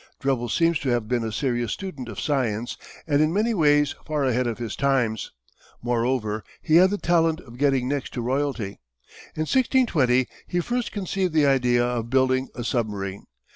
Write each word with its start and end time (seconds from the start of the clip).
Drebel 0.19 0.49
seems 0.49 0.79
to 0.79 0.89
have 0.89 1.07
been 1.07 1.23
a 1.23 1.31
serious 1.31 1.73
student 1.73 2.09
of 2.09 2.19
science 2.19 2.75
and 3.05 3.21
in 3.21 3.31
many 3.31 3.53
ways 3.53 3.93
far 4.03 4.23
ahead 4.23 4.47
of 4.47 4.57
his 4.57 4.75
times. 4.75 5.31
Moreover, 5.83 6.43
he 6.59 6.77
had 6.77 6.89
the 6.89 6.97
talent 6.97 7.39
of 7.41 7.59
getting 7.59 7.87
next 7.87 8.11
to 8.15 8.21
royalty. 8.23 8.79
In 9.35 9.41
1620 9.41 10.27
he 10.47 10.59
first 10.59 10.91
conceived 10.91 11.33
the 11.33 11.45
idea 11.45 11.85
of 11.85 12.09
building 12.09 12.49
a 12.55 12.63
submarine. 12.63 13.27